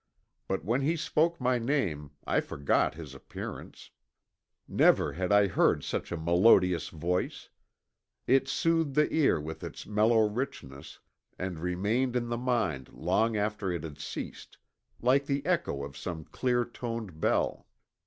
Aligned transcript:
But 0.47 0.65
when 0.65 0.81
he 0.81 0.95
spoke 0.95 1.39
my 1.39 1.59
name 1.59 2.09
I 2.25 2.39
forgot 2.41 2.95
his 2.95 3.13
appearance. 3.13 3.91
Never 4.67 5.13
had 5.13 5.31
I 5.31 5.45
heard 5.45 5.83
such 5.83 6.11
a 6.11 6.17
melodious 6.17 6.89
voice. 6.89 7.49
It 8.25 8.47
soothed 8.47 8.95
the 8.95 9.13
ear 9.13 9.39
with 9.39 9.63
its 9.63 9.85
mellow 9.85 10.27
richness 10.27 10.97
and 11.37 11.59
remained 11.59 12.15
in 12.15 12.29
the 12.29 12.37
mind 12.39 12.89
long 12.93 13.37
after 13.37 13.71
it 13.71 13.83
had 13.83 13.99
ceased, 13.99 14.57
like 15.03 15.27
the 15.27 15.45
echo 15.45 15.83
of 15.83 15.95
some 15.95 16.23
clear 16.23 16.65
toned 16.65 17.19
bell. 17.21 17.67